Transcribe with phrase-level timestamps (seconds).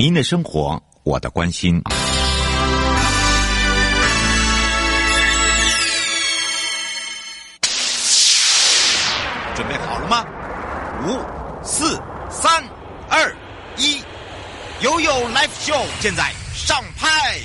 [0.00, 1.82] 您的生活，我的关心。
[9.56, 10.24] 准备好了吗？
[11.04, 11.18] 五、
[11.64, 12.00] 四、
[12.30, 12.62] 三、
[13.10, 13.34] 二、
[13.76, 14.00] 一，
[14.82, 17.40] 悠悠 Live Show 现在上拍。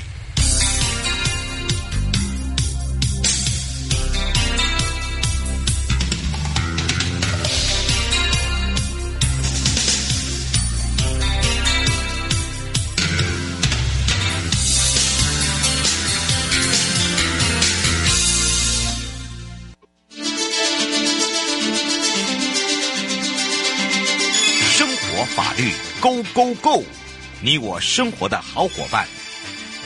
[26.33, 26.81] Go Go
[27.43, 29.05] 你我生活的好伙伴，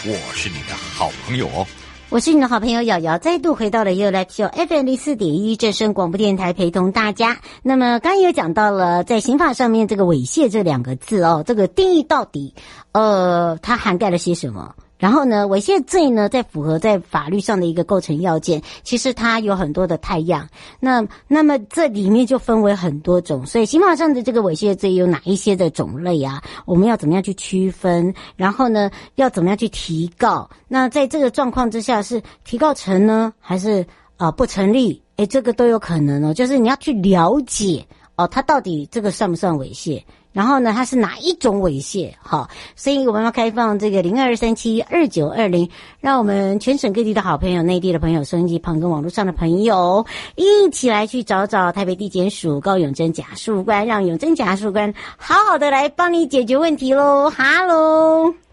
[0.05, 1.67] 我是你的好朋友哦。
[2.07, 7.41] 我是你的好朋友瑶瑶，再度回到了 You Live Show FM 零四点一正声广播电台，陪同大家。
[7.63, 12.55] 那么刚刚有讲到了，在刑法上面这个猥亵这两个字哦，这个定义到底
[12.93, 14.73] 呃，它涵盖了些什么？
[14.97, 20.48] 然后呢，猥亵罪呢，在符合在法律上的一个构成要件，其实它有很多的态样。
[20.79, 26.41] 那那么这里面就分为很多种，所以刑法上的这个猥亵罪有哪一些的种类啊？
[26.65, 28.13] 我们要怎么样去区分？
[28.35, 30.49] 然后呢，要怎么样去提告？
[30.67, 33.85] 那在这个状况之下，是提告成呢，还是
[34.17, 34.99] 啊、不成立？
[35.17, 36.34] 诶，这个都有可能哦。
[36.34, 40.01] 就是你要去了解哦，它到底这个算不算猥亵？
[40.38, 42.13] 然后呢，它是哪一种猥亵？
[42.21, 45.68] 好，所以我们要开放这个零二三七二九二零，
[45.99, 57.32] 让我们全省各地的好朋友、内地的朋友、收音机旁跟网络上的朋友一起来去找找台北地检署高永珍检察官，让永珍检察官好好的来帮你解决问题喽。
[57.32, 58.46] 哈喽。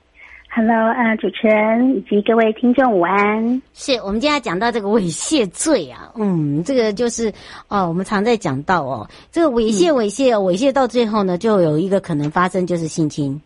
[0.56, 3.60] Hello，啊，主持人以及各位听众午安。
[3.72, 7.28] 是我们今天要讲到这个猥亵罪啊，嗯，这个就是
[7.66, 13.42] 哦，我们常在讲到哦，这个猥亵猥亵哦，猥亵到最后呢，就有一个可能发生就是性侵。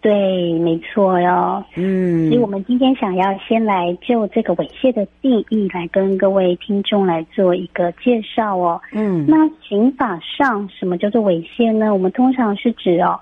[0.00, 1.64] 对，没错哟。
[1.76, 8.80] 嗯，所以我们今天想要先来就这个猥亵的定义来跟各位听众来做一个介绍哦。
[8.90, 11.92] 嗯，那刑法上什么叫做猥亵呢？
[11.92, 13.20] 我们通常是指哦。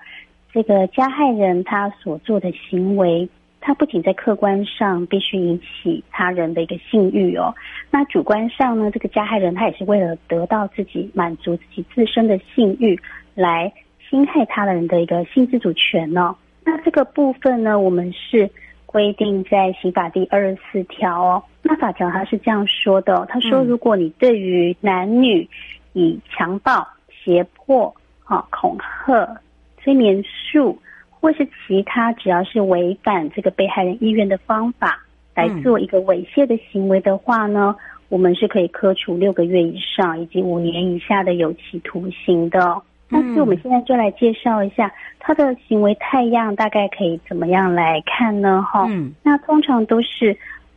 [0.52, 3.28] 这个加害人他所做的行为，
[3.60, 7.54] 他不仅在客观上必须引起他人的一个性欲哦，
[7.90, 12.98] 那主观上呢，这个加害人他也是为了得到自己满足自己自身的性欲，
[13.34, 13.72] 来
[14.08, 16.34] 侵害他人的一个性自主权哦。
[16.64, 18.50] 那这个部分呢，我们是
[18.86, 21.42] 规定在刑法第二十四条哦。
[21.62, 25.48] 那法条他是这样说的，他说如果你对于男女
[25.92, 27.94] 以强暴、胁迫、
[28.24, 29.40] 啊恐吓。
[29.82, 35.00] 催眠术，或是其他只要是违反这个被害人意愿的方法
[35.34, 42.82] 来做一个猥亵的行为的话呢，嗯、我们是可以科处六个月以上以及五年以下的有期徒刑的。
[43.12, 48.62] 那所以我们现在就来介绍一下他的行为太样，大概可以怎么样来看呢？
[48.62, 50.36] 哈、嗯，那通常都是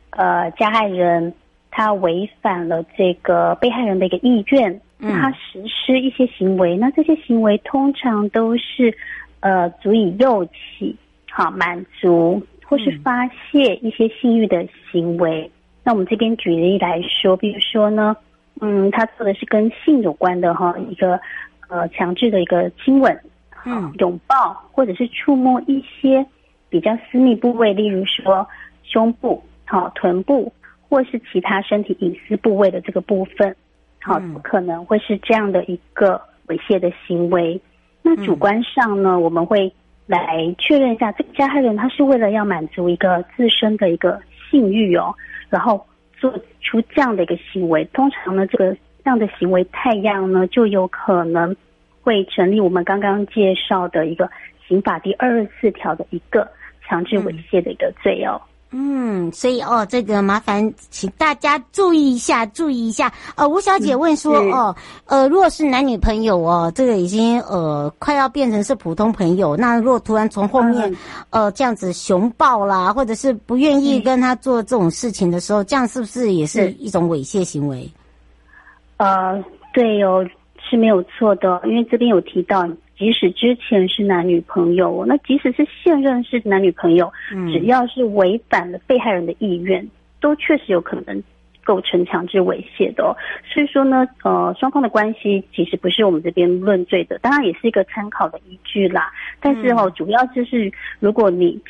[0.10, 1.32] 呃加害人
[1.76, 4.80] 他违反了这个被害人的一个意愿。
[5.06, 8.96] 他实施一些行为，那这些行为通常都是，
[9.42, 10.96] 呃，足以诱起、
[11.30, 15.52] 好满足或是发泄一些性欲的行为。
[15.84, 18.16] 那我们这边举例来说，比如说呢，
[18.62, 21.20] 嗯，他做的是跟性有关的哈，一个
[21.68, 23.20] 呃强制的一个亲吻、
[23.66, 26.26] 嗯，拥抱或者是触摸一些
[26.70, 28.48] 比较私密部位，例如说
[28.84, 30.50] 胸部、好臀部
[30.94, 33.56] 或是其他身体隐私部位的这个部分。
[34.00, 37.60] 好，不可能会是这样的一个猥亵的行为。
[38.04, 39.74] 那主观上呢，我们会
[40.06, 44.22] 来确认一下，这个加害人他是为了要满足一个自身的一个
[44.52, 45.16] 性欲哦，
[45.50, 45.84] 然后
[46.20, 46.32] 做
[46.62, 47.84] 出这样的一个行为。
[47.86, 48.72] 通常呢，这个
[49.04, 51.56] 这样的行为太样呢，就有可能
[52.04, 54.30] 会成立我们刚刚介绍的一个
[54.68, 56.48] 刑法第二十四条的一个
[56.86, 58.40] 强制猥亵的一个罪哦。
[58.40, 58.53] 嗯，
[59.32, 63.12] 所以哦，这个麻烦请大家注意一下，注意一下。
[63.36, 64.76] 呃，吴小姐问说，哦，
[65.06, 70.96] 呃，如果是男女朋友哦，这个已经呃快要变成是普通朋友，那如果突然从后面
[71.30, 77.90] 呃这样子熊抱啦，或者是不愿意跟他做这种事情的时候，这样是不是也是一种猥亵行为？
[78.98, 79.44] 呃，
[79.74, 80.26] 对哦，
[80.70, 82.68] 是没有错的，因为这边有提到。
[83.04, 89.86] 即使之前是男女朋友，那即使是现任是男女朋友，嗯，只要是违反了被害人的意愿，
[90.22, 91.22] 都确实有可能
[91.66, 93.12] 构成强制猥亵的哦。
[93.46, 99.12] 所以说呢，呃，双方的关系其实不是我们这边论罪的，当然也是一个参考的依据啦。
[99.42, 100.72] 但是哦，主要就是
[101.02, 101.62] 如果你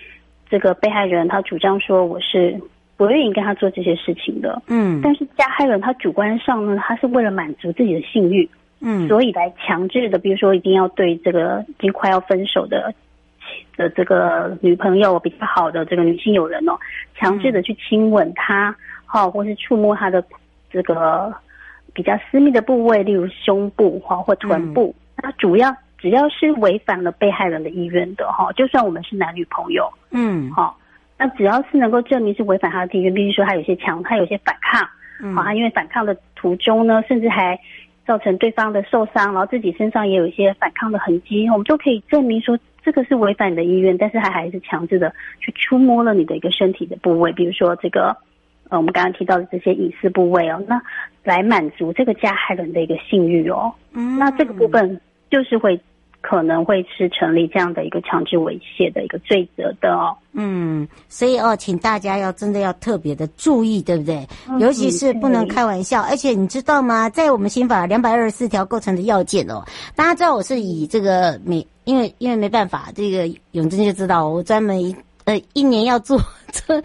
[0.51, 2.55] 这个被害人他主张说我是
[2.95, 8.47] 不愿意跟他做这些事情的，嗯，但是加害人他主观上呢，他是为了满足自己的性欲。
[8.85, 12.93] 嗯，所以来强制的，比如说一定要对这个已经快要分手的
[13.77, 16.77] 的这个女朋友比较好的这个女性友人哦，
[17.15, 18.75] 强制的去亲吻她，
[19.05, 20.21] 好、嗯，或是触摸她的
[20.69, 21.33] 这个
[21.93, 30.77] 比较私密的部位，例如胸部哈或臀部，那、嗯、主要只要是违反了被害人的意愿的哈，就算我们是男女朋友，嗯，好，
[31.17, 34.85] 那只要是能够证明是违反他的意愿，比如说他有些强，他有些反抗，
[35.21, 37.57] 嗯，好，他因为反抗的途中呢，甚至还。
[38.05, 48.15] 造成对方的受伤，然后自己身上也有一些反抗的痕迹，我们都可以证明说这个是违反你的意愿，但是他还是强制的去触摸了你的一个身体的部位，比如说这个
[48.69, 50.81] 呃我们刚刚提到的这些隐私部位哦，那
[51.23, 55.79] 来满足这个加害人的一个性欲哦，嗯，那这个部分就是会。
[56.23, 60.15] 可能会是成立这样的一个强制猥亵的一个罪责的哦。
[60.31, 64.25] 嗯，所以哦，请大家要真的要特别的注意，对不对？
[64.49, 66.01] 嗯、尤其是不能开玩笑。
[66.01, 67.09] 而且你知道吗？
[67.09, 69.63] 在我们刑法两百二十四条构成的要件哦，
[69.95, 74.95] 大家知道我是以这个没，因为因为没办法，这个永贞就知道我专门。
[75.25, 76.21] 呃，一年要做
[76.51, 76.83] 这，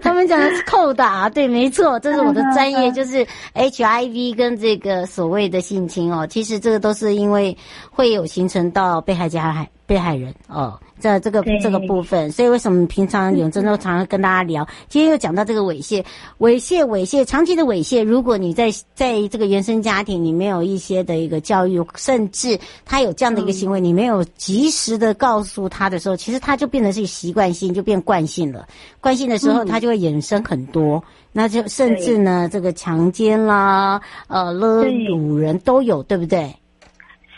[0.00, 7.56] 他们讲的是扣打， 对，没错，这是我的专业，就是 HIV 跟这个所谓的性侵哦，其实这个都是因为
[7.90, 10.78] 会有形成到被害加害被害人哦。
[10.98, 14.66] 在这个这个部分，所以为什么平常永贞都常常跟大家聊？
[14.88, 16.02] 今天又讲到这个猥亵，
[16.38, 18.02] 猥亵，猥亵，长期的猥亵。
[18.02, 28.66] 如果你在在这个原生家庭，你没有一些的一个教育，甚至他有这样的一个行为，你没有及时的告诉他的时候，其实他就变成是习惯性，就变惯性了。
[29.00, 31.02] 惯性的时候，他就会衍生很多，
[31.32, 36.54] 那就甚至呢，这个强奸啦，呃，勒掳人都有，对不对？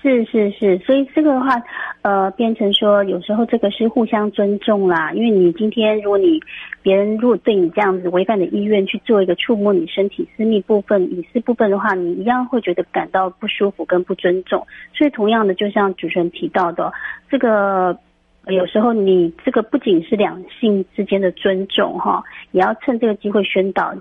[0.01, 1.61] 是是是，所以这个的话，
[2.03, 5.12] 呃，变成说有时候这个是互相尊重啦。
[5.12, 6.41] 因为你今天如果你
[6.81, 14.67] 别人如果对你这样子违反的意愿去做一个触摸你身体私密部分、隐私部分的话，你一样会觉得感到不舒服跟不尊重。
[14.95, 16.93] 所以同样的，就像主持人提到的，
[17.29, 17.99] 这个
[18.47, 22.23] 有时候你这个不仅是两性之间的尊重哈，
[22.53, 23.93] 也要趁这个机会宣导。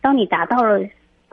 [0.00, 0.80] 当你达到了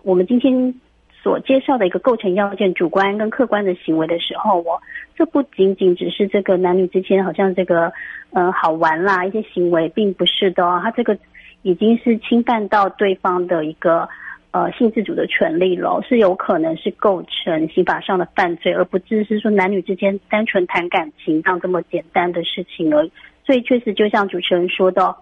[0.04, 0.74] 我们今天。
[1.22, 4.82] 所介绍的一个构成要件，主观跟客观的行为的时候，我
[5.18, 7.92] 这不仅仅只是这个男女之间好像这个
[8.32, 11.18] 呃好玩啦一些行为，并不是的哦，他这个
[11.62, 14.08] 已经是侵犯到对方的一个
[14.52, 23.10] 呃性自主的权利了，是有可能是构成刑法上的犯罪，而不只是说男女之间单纯谈感情这样这么简单的事情而。
[23.46, 25.14] 所以确实就像主持人说的，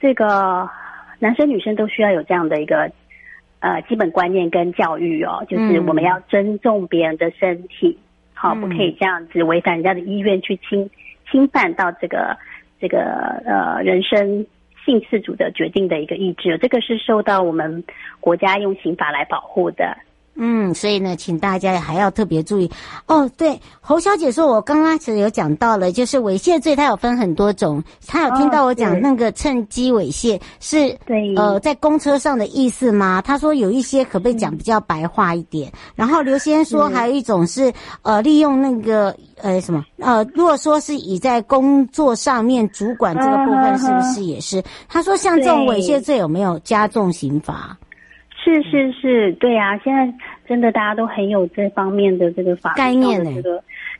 [0.00, 0.66] 这个
[1.18, 2.90] 男生女生都需要有这样的一个。
[3.62, 7.96] 呃，基本观念跟教育哦，就是我们要尊重别人的身体，
[8.34, 10.90] 好、嗯，不可以这样子违反人家的意愿去侵
[11.30, 12.36] 侵犯到这个
[12.80, 12.98] 这个
[13.46, 14.44] 呃人身
[14.84, 17.84] 性自主的决定的一个意志，这个是受到我们
[18.18, 19.96] 国家用刑法来保护的。
[20.34, 22.70] 嗯，所以呢，请大家还要特别注意
[23.06, 23.30] 哦。
[23.36, 27.82] 对，侯小姐说，我刚开始有讲到了，就是猥亵罪，它有分很多种。
[28.06, 33.20] 她有听到我讲那个趁机猥亵是，对，呃，在公车上的意思吗？
[33.20, 35.70] 她说有一些可不可以讲比较白话一点？
[35.70, 44.62] 嗯、然后刘先生说还有一种是，呃，利用那个呃什么呃，如果说是以在工作上面主管这个部分，是不是也是？
[44.88, 47.76] 他说像这种猥亵罪有没有加重刑罚？
[48.42, 50.12] 是是是，对呀、啊，现在
[50.48, 53.30] 真的大家都很有这方面的这个法概念呢。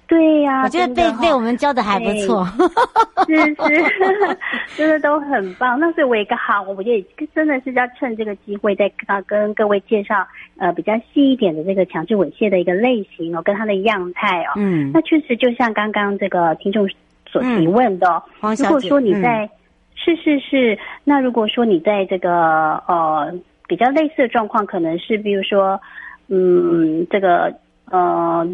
[0.08, 2.44] 对呀、啊，我觉得被被我们教的还不错，
[3.26, 4.36] 是是，
[4.76, 5.78] 真的都很棒。
[5.78, 10.26] 那所以我一个好，我觉得真的是要趁这个机会再啊跟各位介绍
[10.58, 14.52] 呃比较细一点的这个强制猥亵的一个类型哦，跟它的样态哦。
[14.56, 16.86] 嗯，那确实就像刚刚这个听众
[17.26, 19.50] 所提问的，嗯、如果说你在、嗯、
[19.94, 23.32] 是是是，那如果说你在这个呃。
[23.68, 25.80] 比较类似的状况可能是，比如说，
[26.28, 27.54] 嗯，这个
[27.86, 28.46] 呃，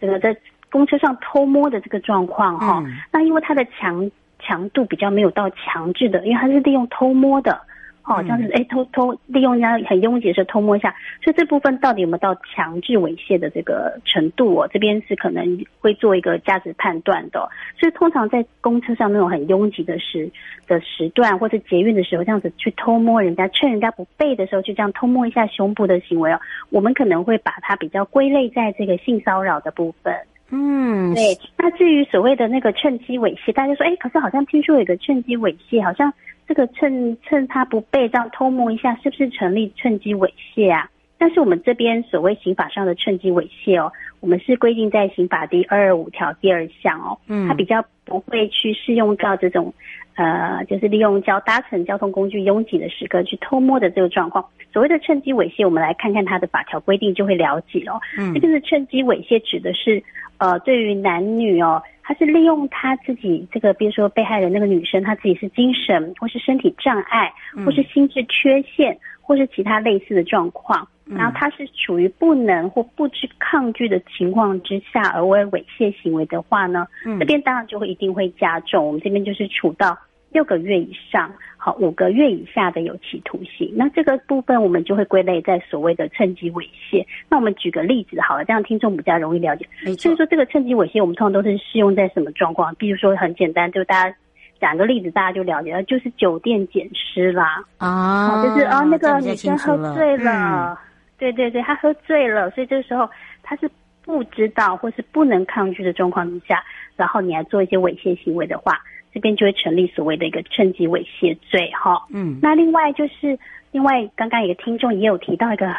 [0.00, 0.36] 这个在
[0.70, 7.60] 公车上偷摸的这个状况哈，嗯、那因为它的强强度比较没有到强制的，因为它是利用偷摸的。
[8.06, 10.94] 哦，这样子，哎，偷偷利用人家很拥挤的时候偷摸一下，
[11.24, 14.68] 所以这部分到底有没有到强制猥亵的这个程度哦？
[14.72, 17.48] 这边是可能会做一个价值判断的。
[17.76, 20.30] 所以通常在公车上那种很拥挤的时
[20.68, 30.14] 的时段，或者捷运的时候，这样子去偷摸人家，趁人家不备的时候，就这样偷摸一下胸部的行为哦，我们可能会把它比较归类在这个性骚扰的部分。
[30.50, 31.38] 嗯，对。
[31.56, 36.12] 那至于所谓的那个趁机猥亵，大家说，哎，可是好像听说有个趁机猥亵，好像。
[36.48, 40.88] 这个趁趁他不备，这样偷摸一下，是不是成立趁机猥亵啊？
[41.18, 49.72] 但是我们这边所谓刑法上的趁机猥亵哦，我们是规定在刑法第二二五条第二项哦，嗯，它比较不会去适用到这种，
[50.14, 54.44] 呃，就是利用交搭乘交通工具拥挤的时刻去偷摸的这个状况。
[54.72, 58.00] 所谓的趁机猥亵，我们来看看它的法条规定就会了解哦。
[58.18, 60.02] 嗯，这个是趁机猥亵指的是，
[60.38, 61.82] 呃，对于男女哦。
[62.08, 67.32] 他是利用他自己这个，比如说被害人那个女生，她自己是精神或是身体障碍，
[67.64, 68.96] 或是心智缺陷，
[69.26, 76.86] 或是其他类似的状况，然后他是处于不能或不知抗拒的情况之下而为猥亵行为的话呢，
[77.18, 79.98] 这边当然就会一定会加重，我们这边就是处到。
[80.32, 83.72] 六个月以上，好，五个月以下的有期徒刑。
[83.74, 87.06] 那这个部分我们就会归类在所谓的趁机猥亵。
[87.30, 89.66] 那我们举个例子好了，这样听众比较容易了解。
[89.96, 92.74] 所以说这个趁机猥亵，我们通常都是适用在什么状况？
[92.74, 94.16] 比如说很简单，就大家
[94.60, 97.64] 讲个例子，大家就了解了，就是酒店捡尸啦。
[97.78, 100.76] 啊，就是啊，那个女生喝醉了，嗯、
[101.18, 103.08] 对对对，她喝醉了，所以这个时候
[103.42, 103.70] 她是
[104.02, 106.62] 不知道或是不能抗拒的状况之下，
[106.96, 108.80] 然后你还做一些猥亵行为的话。
[109.12, 113.38] 这边就会成立所谓的一个趁机猥亵罪，哈，嗯，那另外就是，
[113.72, 115.74] 另外刚刚有个听众也有提到一个，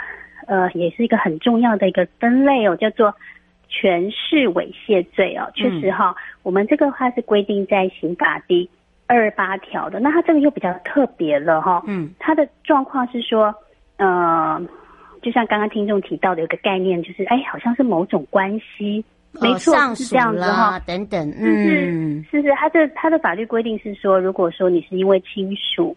[0.47, 3.13] 呃，也是一个很重要的一个分类哦，叫做
[3.67, 8.69] 权势猥亵罪哦，确实哈，我们这个话是规定在刑法第
[9.05, 13.53] 二十八条的，那它这个又比较特别了哈，嗯，它的状况是说，
[13.97, 14.61] 呃，
[15.21, 19.03] 就像刚刚听众提到的有个概念，就是哎，好像是某种关系。
[19.39, 25.95] 没错，是这样子哈，等等，嗯，是是，是他这他的法律规定是说，如果说你是因为亲属，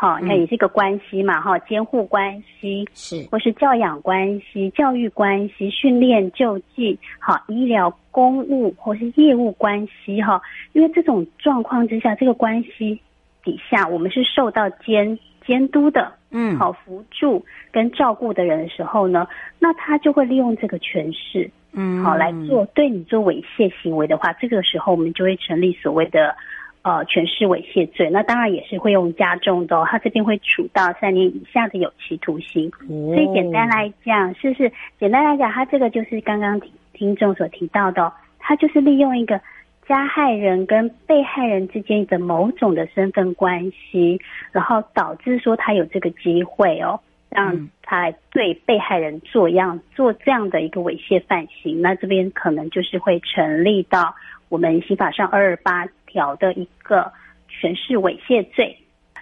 [0.00, 10.40] 好，那也是一个关系嘛，哈，监护关系是，或是教养关系、教育关系、训练救济，好，医疗公务或是业务关系，哈，
[10.72, 13.00] 因为这种状况之下，这个关系
[13.42, 19.26] 底下，我们是受到监监督的，嗯，好，辅助跟照顾的人的时候呢，
[19.58, 21.50] 那他就会利用这个权势。
[21.72, 26.34] 嗯，好，来做对你做猥亵行为的话，这个时候我们就会成立所谓的
[26.82, 28.08] 呃全是猥亵罪。
[28.10, 32.70] 那当然也是会用加重的哦，他这边会处到三年以下的有期徒刑。
[32.86, 34.72] 所以简单来讲，是不是？
[34.98, 39.40] 简单来讲，他这个就是刚刚听听众所提到的，他就是利用一个
[39.86, 44.20] 加害人跟被害人之间的某种的身份关系，
[44.52, 47.00] 然后导致说他有这个机会哦。
[47.30, 54.14] 让他对被害人做样做这样的一个猥亵犯行，那这边可能就是会成立到
[54.48, 57.12] 我们刑法上二二八条的一个
[57.48, 58.76] 权势猥亵罪。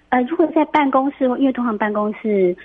[0.08, 2.56] 呃，如果在办公室，因为通常办公室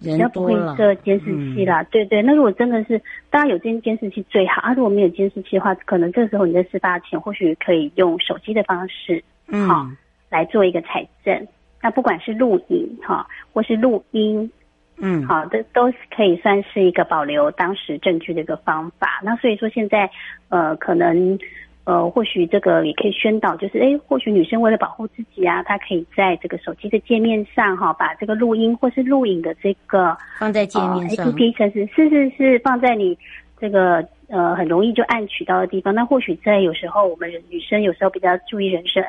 [0.00, 2.20] 人家不会设监视器啦，对对。
[2.20, 4.74] 那如果真的是，当然有这监视器最好啊。
[4.74, 9.22] 如果没有监视器的话，可能这时候你在事发前或许可以用手机的方式，
[9.66, 9.96] 好、嗯、
[10.28, 11.46] 来做一个采证。
[11.80, 14.50] 那不管是录影哈，或是录音。
[15.00, 19.20] 嗯，好的，都可以算是一个保留当时证据的一个方法。
[19.22, 20.10] 那所以说现在，
[20.48, 21.38] 呃，可能，
[21.88, 33.16] 呃，或许这个也可以宣导，就是，哎，或许女生为了保护自己啊，她可以在这个手机的界面上，哈，把这个录音或是录影的这个放在界面上，APP 程式是是是放在你
[33.58, 35.94] 这个呃很容易就按取到的地方。
[35.94, 39.02] 那或许在有时候我们女生有时候比较注意人身，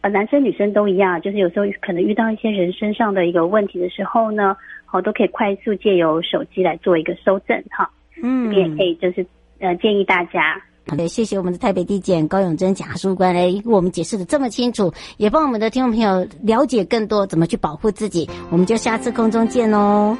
[0.00, 4.56] 呃，男生女生都一样，就是有时候可能遇到一些人身上的一个问题的时候呢。
[4.86, 7.90] 好都可以快速借由手机来做一个搜证哈，
[8.22, 9.26] 嗯，也可以就是
[9.58, 10.62] 呃建议大家。
[10.86, 18.28] 好的，谢谢我们的台北地检高永珍检察官来为我们解释的这么清楚，也帮我们的听众朋友了解更多怎么去保护自己。
[18.50, 20.16] 我们就下次空中见哦。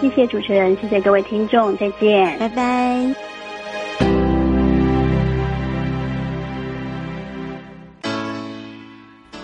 [0.00, 3.14] 谢谢主持人，谢谢各位听众，再见，拜拜。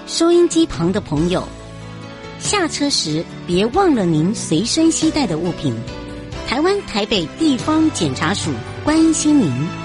[0.07, 1.43] 收音机旁的朋友。
[2.39, 5.75] 下车时别忘了您随身携带的物品。
[6.47, 8.51] 台湾台北地方检察署
[8.85, 9.84] 关心您。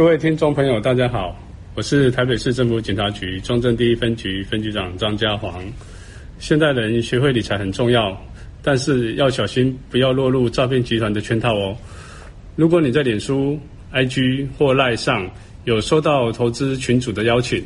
[0.00, 1.38] 各位听众朋友，大家好，
[1.74, 5.62] 我是台北市政府警察局中正第一分局分局长张家煌。
[6.38, 8.18] 现代人学会理财很重要，
[8.62, 11.76] 但是要小心，不要落入诈骗集团的圈套哦。
[12.56, 13.60] 如果你在脸书
[13.92, 15.30] ，IG 或 LINE 上
[15.64, 17.62] 有收到投资群组的邀请，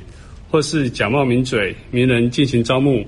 [0.50, 3.06] 或是假冒名嘴、名人进行招募，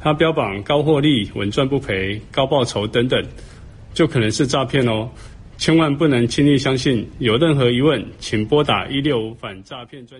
[0.00, 3.24] 他标榜高获利、稳赚不赔、高报酬等等，
[3.94, 5.08] 就可能是诈骗哦！
[5.58, 7.06] 千万不能轻易相信。
[7.18, 10.14] 有任何疑问，请拨打一六五反诈骗专。